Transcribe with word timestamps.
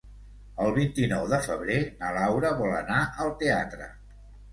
El 0.67 0.71
vint-i-nou 0.77 1.27
de 1.33 1.37
febrer 1.47 1.77
na 1.99 2.09
Laura 2.15 2.51
vol 2.63 2.73
anar 2.79 3.03
al 3.27 3.31
teatre. 3.43 3.91